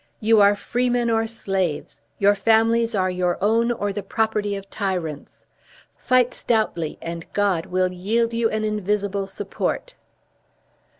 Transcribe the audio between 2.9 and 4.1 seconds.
are your own, or the